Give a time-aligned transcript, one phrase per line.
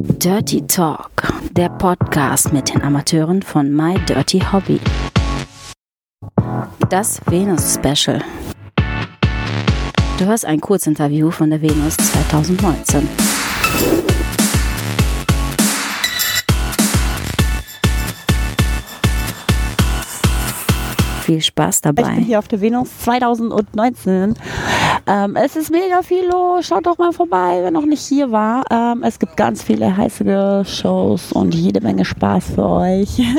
[0.00, 1.10] Dirty Talk,
[1.50, 4.78] der Podcast mit den Amateuren von My Dirty Hobby.
[6.88, 8.22] Das Venus Special.
[10.18, 13.08] Du hörst ein Kurzinterview von der Venus 2019.
[21.22, 22.02] Viel Spaß dabei.
[22.02, 24.36] Ich bin hier auf der Venus 2019.
[25.08, 26.66] Ähm, es ist mega viel los.
[26.66, 28.64] Schaut doch mal vorbei, wer noch nicht hier war.
[28.70, 33.20] Ähm, es gibt ganz viele heiße Shows und jede Menge Spaß für euch.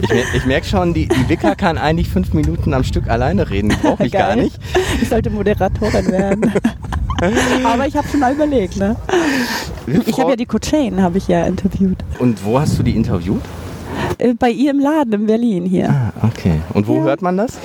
[0.00, 3.48] Ich, mer ich merke schon, die, die Wicker kann eigentlich fünf Minuten am Stück alleine
[3.48, 3.72] reden.
[3.80, 4.22] Brauche ich Geil.
[4.22, 4.58] gar nicht.
[5.00, 6.52] Ich sollte Moderatorin werden.
[7.64, 8.96] Aber ich habe schon mal überlegt, ne?
[10.06, 11.98] Ich habe ja die Cochain, habe ich ja interviewt.
[12.18, 13.42] Und wo hast du die interviewt?
[14.18, 15.90] Äh, Bei ihr im Laden in Berlin hier.
[15.90, 16.60] Ah, okay.
[16.72, 17.02] Und wo Ja.
[17.04, 17.58] hört man das?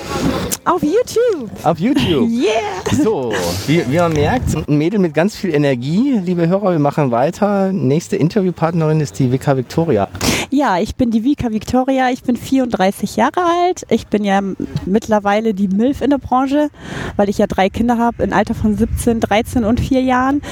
[0.64, 1.50] Auf YouTube.
[1.64, 2.28] Auf YouTube.
[2.40, 3.02] Yeah.
[3.02, 3.32] So,
[3.66, 6.20] wie, wie man merkt, ein Mädel mit ganz viel Energie.
[6.24, 7.72] Liebe Hörer, wir machen weiter.
[7.72, 10.08] Nächste Interviewpartnerin ist die Vika Victoria.
[10.50, 13.86] Ja, ich bin die Vika Victoria, ich bin 34 Jahre alt.
[13.88, 14.40] Ich bin ja
[14.86, 16.70] mittlerweile die MILF in der Branche,
[17.16, 20.42] weil ich ja drei Kinder habe, im Alter von 17, 13 und 4 Jahren.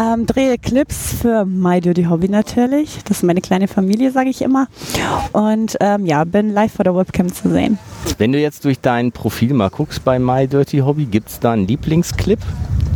[0.00, 3.00] Ähm, drehe Clips für My Dirty Hobby natürlich.
[3.04, 4.66] Das ist meine kleine Familie, sage ich immer.
[5.32, 7.78] Und ähm, ja, bin live vor der Webcam zu sehen.
[8.16, 11.52] Wenn du jetzt durch dein Profil mal guckst bei My Dirty Hobby, gibt es da
[11.52, 12.38] einen Lieblingsclip?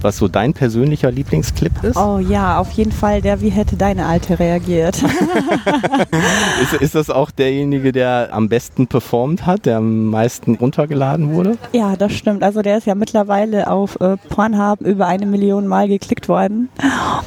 [0.05, 1.97] Was so dein persönlicher Lieblingsclip ist?
[1.97, 5.03] Oh ja, auf jeden Fall der, wie hätte deine Alte reagiert.
[6.63, 11.59] Ist, ist das auch derjenige, der am besten performt hat, der am meisten runtergeladen wurde?
[11.73, 12.43] Ja, das stimmt.
[12.43, 16.69] Also der ist ja mittlerweile auf äh, Pornhub über eine Million Mal geklickt worden.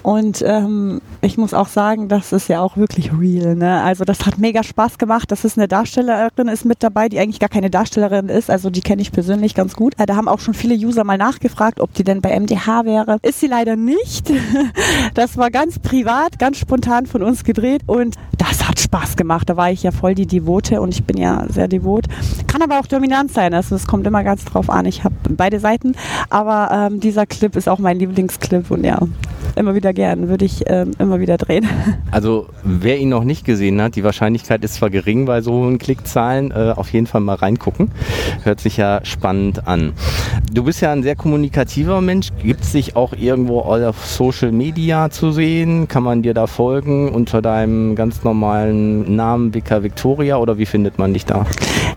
[0.03, 3.55] Und ähm, ich muss auch sagen, das ist ja auch wirklich real.
[3.55, 3.81] Ne?
[3.81, 5.31] Also das hat mega Spaß gemacht.
[5.31, 8.49] Das ist eine Darstellerin ist mit dabei, die eigentlich gar keine Darstellerin ist.
[8.49, 9.93] Also die kenne ich persönlich ganz gut.
[9.97, 13.17] Äh, da haben auch schon viele User mal nachgefragt, ob die denn bei MDH wäre.
[13.21, 14.31] Ist sie leider nicht.
[15.13, 19.49] Das war ganz privat, ganz spontan von uns gedreht und das hat Spaß gemacht.
[19.49, 22.05] Da war ich ja voll die Devote und ich bin ja sehr devot.
[22.45, 23.53] Kann aber auch dominant sein.
[23.53, 24.85] Also es kommt immer ganz drauf an.
[24.85, 25.95] Ich habe beide Seiten,
[26.29, 28.99] aber ähm, dieser Clip ist auch mein Lieblingsclip und ja,
[29.55, 31.67] immer wieder gern, würde ich ähm, immer wieder drehen.
[32.09, 35.77] Also wer ihn noch nicht gesehen hat, die Wahrscheinlichkeit ist zwar gering bei so hohen
[35.77, 37.91] Klickzahlen, äh, auf jeden Fall mal reingucken.
[38.43, 39.93] Hört sich ja spannend an.
[40.51, 42.29] Du bist ja ein sehr kommunikativer Mensch.
[42.41, 45.87] Gibt dich auch irgendwo auf Social Media zu sehen?
[45.87, 50.97] Kann man dir da folgen unter deinem ganz normalen Namen Vika Victoria oder wie findet
[50.97, 51.45] man dich da?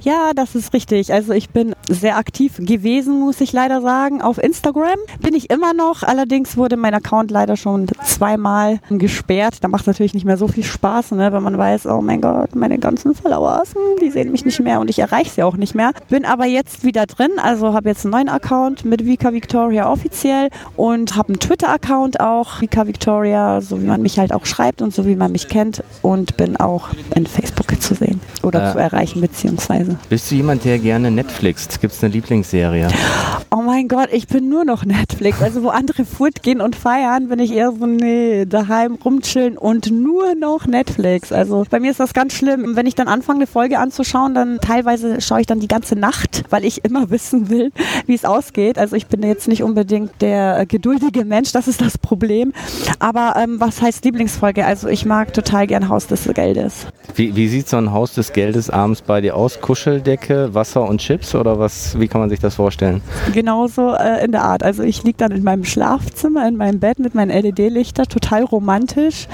[0.03, 1.13] Ja, das ist richtig.
[1.13, 4.23] Also ich bin sehr aktiv gewesen, muss ich leider sagen.
[4.23, 6.03] Auf Instagram bin ich immer noch.
[6.03, 9.57] Allerdings wurde mein Account leider schon zweimal gesperrt.
[9.63, 12.21] Da macht es natürlich nicht mehr so viel Spaß, ne, wenn man weiß, oh mein
[12.21, 15.57] Gott, meine ganzen Followers, hm, die sehen mich nicht mehr und ich erreiche sie auch
[15.57, 15.93] nicht mehr.
[16.09, 20.49] Bin aber jetzt wieder drin, also habe jetzt einen neuen Account mit Vika Victoria offiziell
[20.77, 24.95] und habe einen Twitter-Account auch, Vika Victoria, so wie man mich halt auch schreibt und
[24.95, 28.73] so wie man mich kennt und bin auch in Facebook zu sehen oder Äh.
[28.73, 29.99] zu erreichen beziehungsweise.
[30.09, 31.80] Bist du jemand, der gerne Netflixt?
[31.81, 32.89] Gibt es eine Lieblingsserie?
[33.51, 35.43] Oh mein Gott, ich bin nur noch Netflix.
[35.43, 39.91] Also wo andere Food gehen und feiern, bin ich eher so, nee, daheim rumchillen und
[39.91, 41.33] nur noch Netflix.
[41.33, 42.77] Also bei mir ist das ganz schlimm.
[42.77, 46.45] Wenn ich dann anfange, eine Folge anzuschauen, dann teilweise schaue ich dann die ganze Nacht,
[46.51, 47.73] weil ich immer wissen will,
[48.07, 48.79] wie es ausgeht.
[48.79, 52.53] Also ich bin jetzt nicht unbedingt der geduldige Mensch, das ist das Problem.
[52.99, 54.67] Aber ähm, was heißt Lieblingsfolge?
[54.67, 56.87] Also ich mag total gern Haus des Geldes.
[57.15, 59.61] Wie, wie sieht so ein Haus des Geldes abends bei dir aus?
[59.61, 61.99] Kuscheldecke, Wasser und Chips oder was?
[62.01, 63.01] Wie kann man sich das vorstellen?
[63.33, 64.63] Genauso äh, in der Art.
[64.65, 69.29] Also ich liege dann in meinem Schlafzimmer, in meinem Bett mit meinen LED-Lichter, total romantisch.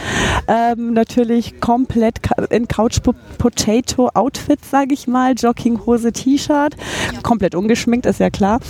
[0.49, 2.19] Ähm, natürlich komplett
[2.51, 5.33] in Couch-Potato-Outfit, sage ich mal.
[5.35, 6.77] Jogginghose, T-Shirt.
[7.23, 8.61] Komplett ungeschminkt, ist ja klar.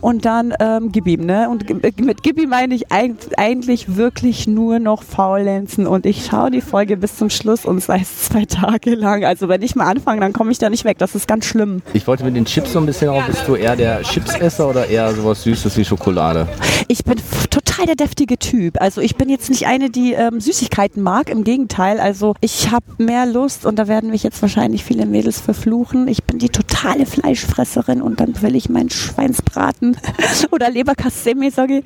[0.00, 1.48] Und dann ähm, gib ihm, ne?
[1.50, 5.86] Und ge- mit gib ihm meine ich eig- eigentlich wirklich nur noch faulenzen.
[5.86, 9.24] Und ich schaue die Folge bis zum Schluss und sei es zwei Tage lang.
[9.24, 10.98] Also wenn ich mal anfange, dann komme ich da nicht weg.
[10.98, 11.82] Das ist ganz schlimm.
[11.92, 13.26] Ich wollte mit den Chips so ein bisschen auf.
[13.26, 16.46] Bist du eher der Chipsesser oder eher sowas Süßes wie Schokolade?
[16.88, 18.80] Ich bin f- total der deftige Typ.
[18.80, 21.28] Also ich bin jetzt nicht eine, die ähm, Süßigkeiten mag.
[21.28, 22.00] Im Gegenteil.
[22.00, 26.08] Also ich habe mehr Lust und da werden mich jetzt wahrscheinlich viele Mädels verfluchen.
[26.08, 29.96] Ich bin die totale Fleischfresserin und dann will ich meinen Schweinsbraten
[30.50, 31.84] oder Leberkassemi, ich.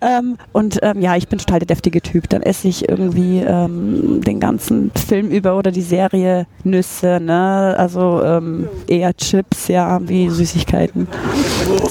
[0.00, 2.28] Ähm, und ähm, ja, ich bin total der deftige Typ.
[2.28, 7.20] Dann esse ich irgendwie ähm, den ganzen Film über oder die Serie Nüsse.
[7.20, 7.74] Ne?
[7.78, 11.08] Also ähm, eher Chips, ja, wie Süßigkeiten.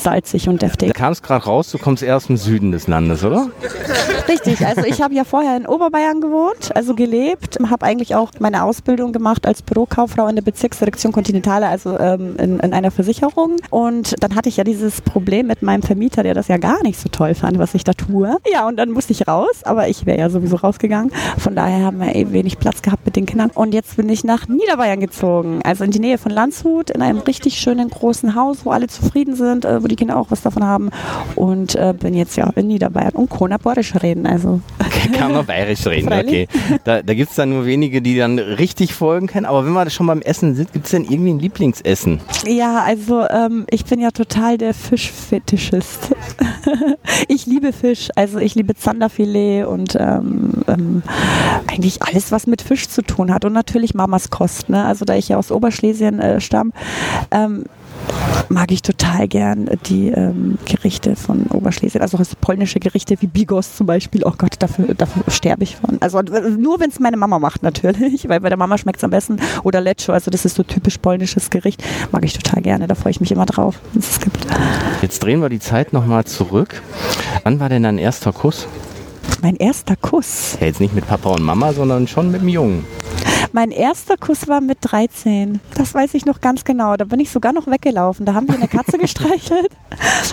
[0.02, 0.90] Salzig und deftig.
[0.90, 3.35] Du kamst gerade raus, du kommst eher aus dem Süden des Landes, oder?
[3.36, 3.52] Oder?
[4.28, 8.64] Richtig, also ich habe ja vorher in Oberbayern gewohnt, also gelebt, habe eigentlich auch meine
[8.64, 13.58] Ausbildung gemacht als Bürokauffrau in der Bezirksdirektion Kontinentale, also ähm, in, in einer Versicherung.
[13.70, 17.00] Und dann hatte ich ja dieses Problem mit meinem Vermieter, der das ja gar nicht
[17.00, 18.38] so toll fand, was ich da tue.
[18.52, 21.12] Ja, und dann musste ich raus, aber ich wäre ja sowieso rausgegangen.
[21.38, 23.52] Von daher haben wir eh wenig Platz gehabt mit den Kindern.
[23.54, 27.20] Und jetzt bin ich nach Niederbayern gezogen, also in die Nähe von Landshut, in einem
[27.20, 30.64] richtig schönen großen Haus, wo alle zufrieden sind, äh, wo die Kinder auch was davon
[30.64, 30.90] haben.
[31.36, 34.26] Und äh, bin jetzt ja in Niederbayern und kann auch bayerisch reden.
[34.26, 34.62] Also.
[35.14, 36.48] Kann man bayerisch reden, okay.
[36.84, 39.46] Da, da gibt es dann nur wenige, die dann richtig folgen können.
[39.46, 42.22] Aber wenn wir schon beim Essen sind, gibt es denn irgendwie ein Lieblingsessen?
[42.48, 46.16] Ja, also ähm, ich bin ja total der Fischfetischist.
[47.28, 51.04] ich liebe Fisch, also ich liebe Zanderfilet und ähm, ähm,
[51.68, 53.46] eigentlich alles, was mit Fisch zu tun hat.
[53.46, 54.86] Und natürlich Mamas Kost, ne?
[54.86, 56.72] Also da ich ja aus Oberschlesien äh, stamme,
[57.32, 57.66] ähm,
[58.50, 63.88] mag ich total gern die ähm, Gerichte von Oberschlesien, also polnische Gerichte wie Bigos zum
[63.88, 64.22] Beispiel.
[64.26, 65.98] Oh Gott, dafür, dafür sterbe ich von.
[66.02, 69.12] Also nur wenn es meine Mama macht natürlich, weil bei der Mama schmeckt es am
[69.12, 69.38] besten.
[69.64, 72.88] Oder Leczo, also das ist so typisch polnisches Gericht, mag ich total gerne.
[72.88, 74.46] Da freue ich mich immer drauf, wenn es gibt.
[75.02, 76.82] Jetzt drehen wir die Zeit nochmal zurück.
[77.44, 78.68] Wann war denn dein erster Kuss?
[79.42, 80.58] Mein erster Kuss?
[80.60, 82.86] Ja, jetzt nicht mit Papa und Mama, sondern schon mit dem Jungen.
[83.56, 85.62] Mein erster Kuss war mit 13.
[85.76, 86.98] Das weiß ich noch ganz genau.
[86.98, 88.26] Da bin ich sogar noch weggelaufen.
[88.26, 89.70] Da haben wir eine Katze gestreichelt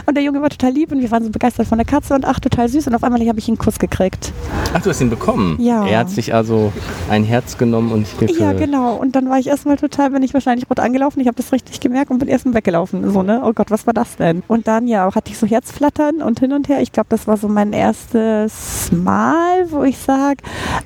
[0.06, 2.24] und der Junge war total lieb und wir waren so begeistert von der Katze und
[2.24, 2.88] ach, total süß.
[2.88, 4.32] Und auf einmal habe ich einen Kuss gekriegt.
[4.74, 5.56] Ach, du hast ihn bekommen?
[5.60, 5.86] Ja.
[5.86, 6.72] Er hat sich also
[7.08, 8.96] ein Herz genommen und ich Ja, genau.
[8.96, 11.20] Und dann war ich erstmal total, bin ich wahrscheinlich rot angelaufen.
[11.20, 13.08] Ich habe das richtig gemerkt und bin erstmal weggelaufen.
[13.08, 13.40] So, ne?
[13.44, 14.42] Oh Gott, was war das denn?
[14.48, 16.80] Und dann, ja, hatte ich so Herzflattern und hin und her.
[16.80, 20.38] Ich glaube, das war so mein erstes Mal, wo ich sage,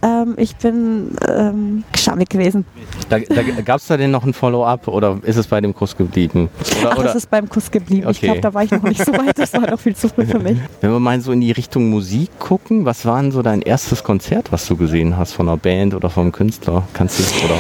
[0.03, 1.85] ähm, ich bin ähm,
[2.27, 2.65] schamig gewesen.
[3.09, 5.97] Da, da Gab es da denn noch ein Follow-up oder ist es bei dem Kuss
[5.97, 6.49] geblieben?
[6.81, 7.11] Oder, Ach, oder?
[7.11, 8.07] es ist beim Kuss geblieben.
[8.07, 8.13] Okay.
[8.13, 9.39] Ich glaube, da war ich noch nicht so weit.
[9.39, 10.59] Das war noch viel zu früh für mich.
[10.81, 14.05] Wenn wir mal so in die Richtung Musik gucken, was war denn so dein erstes
[14.05, 16.83] Konzert, was du gesehen hast von einer Band oder vom Künstler?
[16.93, 17.59] Kannst du oder?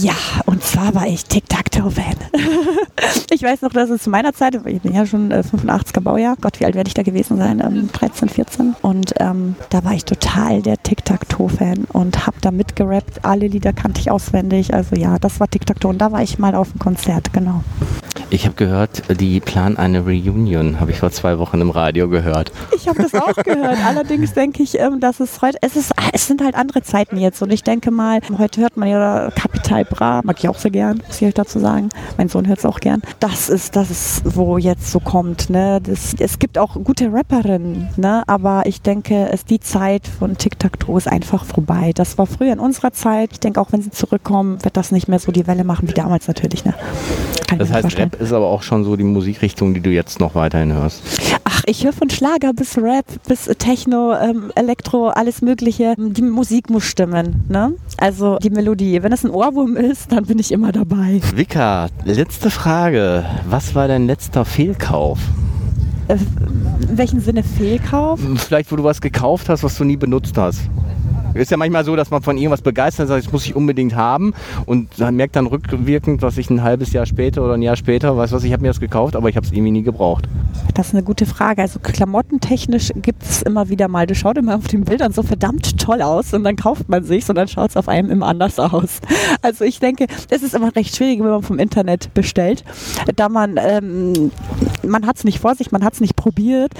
[0.00, 0.14] Ja,
[0.46, 2.16] und zwar war ich Tic-Tac-Toe-Fan.
[3.30, 6.36] ich weiß noch, dass es zu meiner Zeit, ich bin ja schon äh, 85er Baujahr,
[6.40, 7.60] Gott, wie alt werde ich da gewesen sein?
[7.64, 8.74] Ähm, 13, 14.
[8.82, 13.24] Und ähm, da war ich total der Tic-Tac-Toe-Fan und habe da mitgerappt.
[13.24, 14.74] Alle Lieder kannte ich auswendig.
[14.74, 17.62] Also ja, das war Tic-Tac-Toe und da war ich mal auf dem Konzert, genau.
[18.30, 22.52] Ich habe gehört, die planen eine Reunion, habe ich vor zwei Wochen im Radio gehört.
[22.76, 23.78] Ich habe das auch gehört.
[23.86, 27.40] Allerdings denke ich, ähm, dass es heute, es, ist, es sind halt andere Zeiten jetzt
[27.40, 31.00] und ich denke mal, heute hört man ja Kapital Bra, mag ich auch sehr gern,
[31.06, 31.88] muss ich euch dazu sagen.
[32.18, 33.00] Mein Sohn hört es auch gern.
[33.18, 35.48] Das ist das, ist, wo jetzt so kommt.
[35.48, 35.80] Ne?
[35.82, 38.24] Das, es gibt auch gute Rapperinnen, ne?
[38.26, 41.92] aber ich denke, es die Zeit von Tic-Tac-Toe ist einfach vorbei.
[41.94, 43.30] Das war früher in unserer Zeit.
[43.32, 45.94] Ich denke, auch wenn sie zurückkommen, wird das nicht mehr so die Welle machen wie
[45.94, 46.66] damals natürlich.
[46.66, 46.74] Ne?
[47.46, 50.34] Kann das heißt, Rap ist aber auch schon so die Musikrichtung, die du jetzt noch
[50.34, 51.02] weiterhin hörst.
[51.44, 55.94] Ach, ich höre von Schlager bis Rap, bis Techno, ähm, Elektro, alles Mögliche.
[55.98, 57.44] Die Musik muss stimmen.
[57.48, 57.72] Ne?
[57.96, 59.02] Also die Melodie.
[59.02, 61.20] Wenn es ein Ohrwurm ist, dann bin ich immer dabei.
[61.34, 63.24] Vika, letzte Frage.
[63.48, 65.18] Was war dein letzter Fehlkauf?
[66.08, 66.14] Äh,
[66.88, 68.20] in welchem Sinne Fehlkauf?
[68.36, 70.62] Vielleicht, wo du was gekauft hast, was du nie benutzt hast.
[71.34, 74.34] Ist ja manchmal so, dass man von irgendwas begeistert ist, das muss ich unbedingt haben
[74.66, 78.16] und dann merkt dann rückwirkend, was ich ein halbes Jahr später oder ein Jahr später,
[78.16, 80.28] weiß was, ich habe mir das gekauft, aber ich habe es irgendwie nie gebraucht.
[80.74, 81.62] Das ist eine gute Frage.
[81.62, 85.78] Also klamottentechnisch gibt es immer wieder mal, das schaut immer auf den Bildern so verdammt
[85.78, 88.58] toll aus und dann kauft man sich und dann schaut es auf einem immer anders
[88.58, 89.00] aus.
[89.42, 92.64] Also ich denke, es ist immer recht schwierig, wenn man vom Internet bestellt,
[93.16, 94.30] da man, ähm,
[94.86, 96.72] man hat es nicht vor sich, man hat es nicht probiert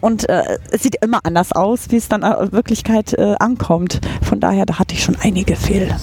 [0.00, 3.89] und äh, es sieht immer anders aus, wie es dann in Wirklichkeit äh, ankommt.
[4.22, 5.94] Von daher, da hatte ich schon einige Fehl.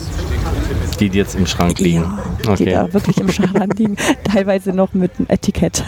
[0.99, 2.01] Die, die jetzt im Schrank liegen.
[2.43, 2.65] Ja, okay.
[2.65, 3.95] die da wirklich im Schrank liegen.
[4.23, 5.83] Teilweise noch mit einem Etikett.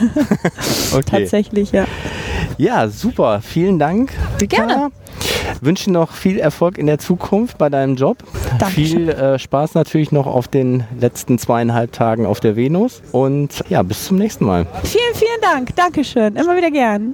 [0.94, 1.04] okay.
[1.06, 1.86] Tatsächlich, ja.
[2.58, 3.42] Ja, super.
[3.42, 4.12] Vielen Dank.
[4.38, 4.92] Gerne.
[5.62, 8.18] Wünsche noch viel Erfolg in der Zukunft bei deinem Job.
[8.60, 8.86] Dankeschön.
[8.86, 13.02] Viel äh, Spaß natürlich noch auf den letzten zweieinhalb Tagen auf der Venus.
[13.12, 14.66] Und ja, bis zum nächsten Mal.
[14.84, 15.76] Vielen, vielen Dank.
[15.76, 16.36] Dankeschön.
[16.36, 17.14] Immer wieder gern.